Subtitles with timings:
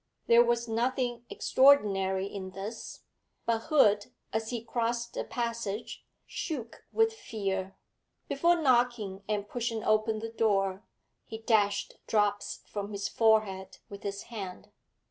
[0.25, 3.03] There was nothing extraordinary in this,
[3.45, 7.75] but Hood, as he crossed the passage, shook with fear;
[8.27, 10.81] before knocking and pushing open the door,
[11.23, 14.71] he dashed drops from his forehead with his hand.